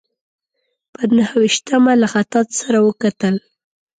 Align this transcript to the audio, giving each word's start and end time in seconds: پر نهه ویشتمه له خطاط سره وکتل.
پر 0.93 1.07
نهه 1.17 1.33
ویشتمه 1.41 1.93
له 2.01 2.07
خطاط 2.13 2.47
سره 2.61 2.77
وکتل. 2.87 3.35